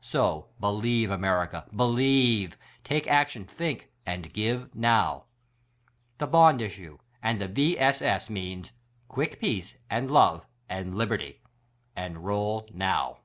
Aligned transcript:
So, 0.00 0.48
believe 0.58 1.10
America, 1.10 1.68
believe; 1.76 2.56
take 2.82 3.06
action; 3.06 3.44
think— 3.44 3.90
and 4.06 4.32
give, 4.32 4.74
now! 4.74 5.26
The 6.16 6.26
Bond 6.26 6.62
issue, 6.62 6.96
and 7.22 7.38
the 7.38 7.46
V. 7.46 7.78
S. 7.78 8.00
S. 8.00 8.30
means: 8.30 8.72
Quick 9.08 9.38
peace, 9.38 9.76
and 9.90 10.10
love, 10.10 10.46
and— 10.66 10.96
liberty. 10.96 11.42
Enroll 11.94 12.66
now 12.72 13.18